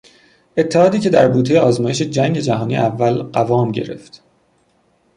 اتحادی 0.57 0.99
که 0.99 1.09
در 1.09 1.27
بوتهی 1.27 1.57
آزمایش 1.57 2.01
جنگ 2.01 2.37
جهانی 2.39 2.77
اول 2.77 3.23
قوام 3.23 3.71
گرفت 3.71 4.23